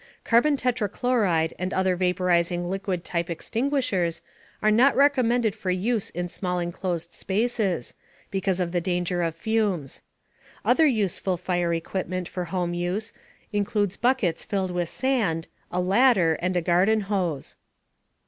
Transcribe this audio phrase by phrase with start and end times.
[0.23, 4.23] Carbon tetrachloride and other vaporizing liquid type extinguishers
[4.63, 7.93] are not recommended for use in small enclosed spaces,
[8.31, 10.01] because of the danger of fumes.
[10.65, 13.13] Other useful fire equipment for home use
[13.53, 17.55] includes buckets filled with sand, a ladder, and a garden hose.